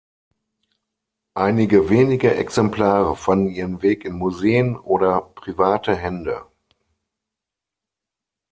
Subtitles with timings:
[1.35, 6.47] Einige wenige Exemplare fanden ihren Weg in Museen oder private Hände.